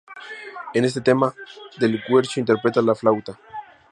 En 0.73 0.83
este 0.83 0.99
tema, 0.99 1.31
Del 1.77 2.01
Guercio 2.09 2.39
interpreta 2.39 2.81
la 2.81 2.95
flauta. 2.95 3.39